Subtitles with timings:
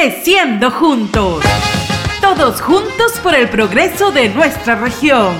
[0.00, 1.42] Creciendo juntos.
[2.20, 5.34] Todos juntos por el progreso de nuestra región.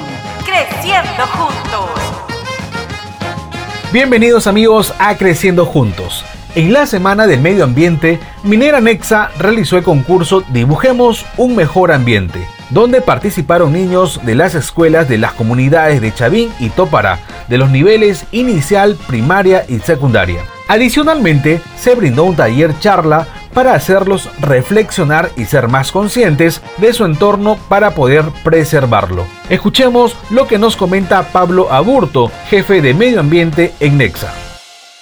[0.44, 1.90] Creciendo juntos.
[3.92, 6.24] Bienvenidos amigos a Creciendo Juntos.
[6.56, 12.44] En la Semana del Medio Ambiente, Minera Nexa realizó el concurso Dibujemos un mejor ambiente,
[12.70, 17.70] donde participaron niños de las escuelas de las comunidades de Chavín y Tópara, de los
[17.70, 20.40] niveles inicial, primaria y secundaria.
[20.66, 23.28] Adicionalmente, se brindó un taller charla
[23.58, 29.24] para hacerlos reflexionar y ser más conscientes de su entorno para poder preservarlo.
[29.50, 34.32] Escuchemos lo que nos comenta Pablo Aburto, jefe de medio ambiente en Nexa.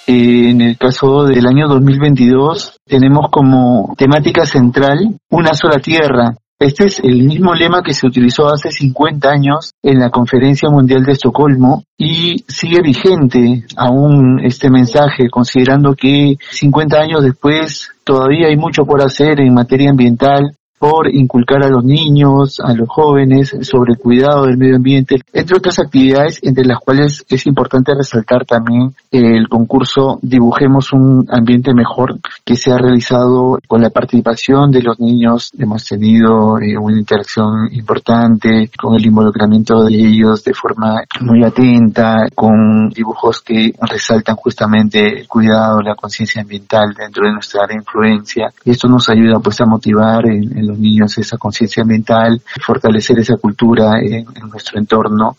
[0.07, 6.99] En el caso del año 2022 tenemos como temática central una sola tierra, este es
[6.99, 11.83] el mismo lema que se utilizó hace 50 años en la Conferencia Mundial de Estocolmo
[11.95, 19.03] y sigue vigente aún este mensaje, considerando que 50 años después todavía hay mucho por
[19.03, 24.45] hacer en materia ambiental por inculcar a los niños, a los jóvenes sobre el cuidado
[24.45, 30.19] del medio ambiente, entre otras actividades entre las cuales es importante resaltar también el concurso
[30.21, 35.51] Dibujemos un ambiente mejor que se ha realizado con la participación de los niños.
[35.57, 42.27] Hemos tenido eh, una interacción importante con el involucramiento de ellos de forma muy atenta,
[42.35, 48.47] con dibujos que resaltan justamente el cuidado, la conciencia ambiental dentro de nuestra influencia.
[48.65, 53.37] Y esto nos ayuda pues a motivar en los niños esa conciencia ambiental, fortalecer esa
[53.37, 55.37] cultura en, nuestro entorno.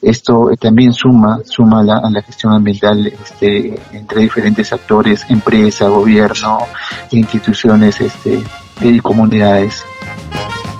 [0.00, 6.58] Esto también suma, suma a la gestión ambiental este, entre diferentes actores, empresa, gobierno,
[7.10, 8.42] instituciones este,
[8.80, 9.84] y comunidades.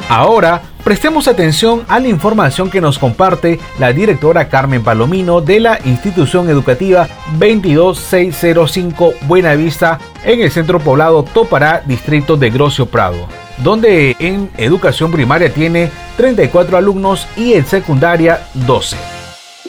[0.08, 5.78] Ahora, prestemos atención a la información que nos comparte la directora Carmen Palomino de la
[5.84, 7.06] institución educativa
[7.38, 13.28] 22605 Buenavista en el centro poblado Topará, distrito de Grocio Prado,
[13.62, 19.18] donde en educación primaria tiene 34 alumnos y en secundaria 12.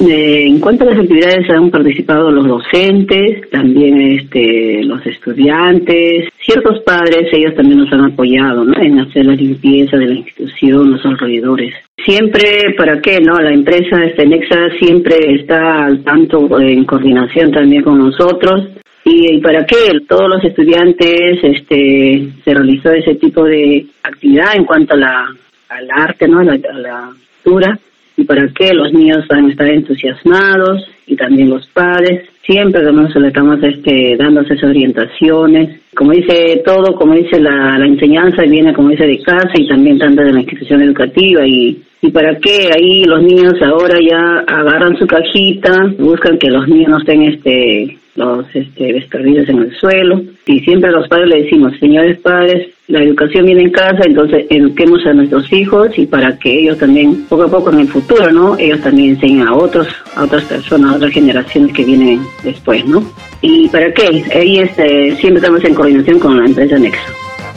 [0.01, 6.79] Eh, en cuanto a las actividades han participado los docentes, también este, los estudiantes, ciertos
[6.85, 11.73] padres, ellos también nos han apoyado en hacer la limpieza de la institución, los alrededores.
[12.05, 13.19] Siempre, ¿para qué?
[13.19, 18.69] no La empresa este, Nexa siempre está al tanto en coordinación también con nosotros.
[19.11, 20.01] ¿Y, para qué?
[20.07, 25.35] Todos los estudiantes este, se realizó ese tipo de actividad en cuanto a la,
[25.69, 26.39] al arte, ¿no?
[26.39, 27.11] a la, a
[27.43, 27.79] cultura
[28.15, 32.29] y para qué los niños van a estar entusiasmados y también los padres.
[32.45, 35.81] Siempre se le estamos este, dando esas orientaciones.
[35.95, 39.97] Como dice todo, como dice la, la enseñanza, viene como dice de casa y también
[39.97, 44.97] tanto de la institución educativa y y para qué ahí los niños ahora ya agarran
[44.97, 50.59] su cajita, buscan que los niños no estén este los este, en el suelo y
[50.59, 55.05] siempre a los padres le decimos, señores padres, la educación viene en casa, entonces eduquemos
[55.05, 58.57] a nuestros hijos y para que ellos también, poco a poco en el futuro, ¿no?
[58.57, 63.03] Ellos también enseñen a otros, a otras personas, a otras generaciones que vienen después, ¿no?
[63.41, 64.23] ¿Y para qué?
[64.35, 67.13] Ahí este, siempre estamos en coordinación con la empresa Nexo.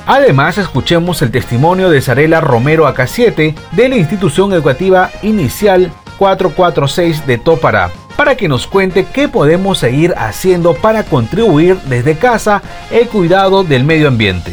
[0.06, 7.38] Además, escuchemos el testimonio de Sarela Romero Acasiete de la institución educativa inicial 446 de
[7.38, 7.90] Topara
[8.22, 12.62] para que nos cuente qué podemos seguir haciendo para contribuir desde casa
[12.93, 14.53] el cuidado del medio ambiente.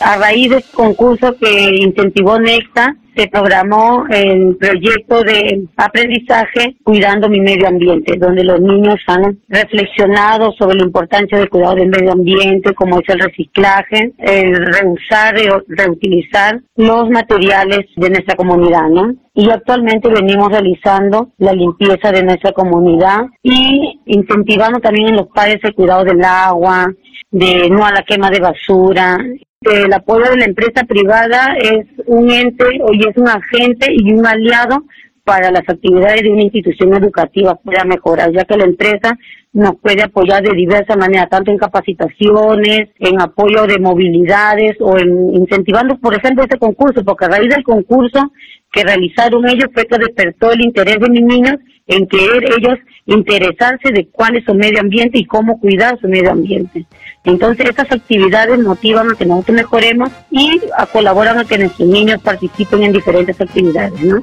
[0.00, 7.28] A raíz de este concurso que incentivó NECTA, se programó el proyecto de aprendizaje Cuidando
[7.28, 12.12] mi medio ambiente, donde los niños han reflexionado sobre la importancia del cuidado del medio
[12.12, 19.14] ambiente, como es el reciclaje, el reusar y reutilizar los materiales de nuestra comunidad, ¿no?
[19.34, 25.58] Y actualmente venimos realizando la limpieza de nuestra comunidad y incentivando también en los padres
[25.62, 26.92] el cuidado del agua,
[27.30, 29.18] de no a la quema de basura,
[29.64, 34.26] el apoyo de la empresa privada es un ente y es un agente y un
[34.26, 34.84] aliado
[35.24, 39.18] para las actividades de una institución educativa pueda mejorar, ya que la empresa
[39.54, 45.32] nos puede apoyar de diversas maneras, tanto en capacitaciones, en apoyo de movilidades o en
[45.32, 48.32] incentivando, por ejemplo, este concurso, porque a raíz del concurso
[48.72, 51.54] que realizaron ellos fue que despertó el interés de mis niños
[51.86, 56.32] en querer ellos interesarse de cuál es su medio ambiente y cómo cuidar su medio
[56.32, 56.84] ambiente.
[57.22, 60.60] Entonces, estas actividades motivan a que nosotros mejoremos y
[60.92, 64.20] colaboran a que nuestros niños participen en diferentes actividades, ¿no?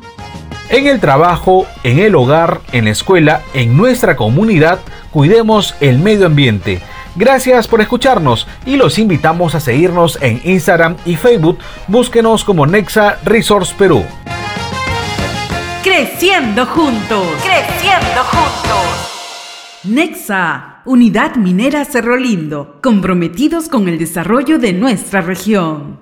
[0.72, 4.80] En el trabajo, en el hogar, en la escuela, en nuestra comunidad,
[5.12, 6.82] cuidemos el medio ambiente.
[7.18, 11.60] Gracias por escucharnos y los invitamos a seguirnos en Instagram y Facebook.
[11.88, 14.06] Búsquenos como Nexa Resource Perú.
[15.84, 17.28] Creciendo juntos.
[17.44, 19.82] Creciendo juntos.
[19.84, 26.02] Nexa, Unidad Minera Cerro Lindo, comprometidos con el desarrollo de nuestra región.